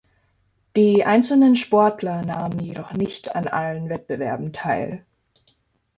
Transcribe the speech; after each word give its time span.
Die 0.75 1.05
einzelnen 1.05 1.55
Sportler 1.55 2.25
nahmen 2.25 2.57
jedoch 2.57 2.93
nicht 2.93 3.35
an 3.35 3.47
allen 3.47 3.87
Wettbewerben 3.87 4.51
teil. 4.51 5.05